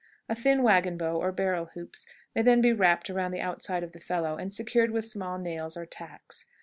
[0.27, 3.91] A thin wagon bow, or barrel hoops, may then be wrapped around the outside of
[3.91, 6.47] the felloe, and secured with small nails or tacks.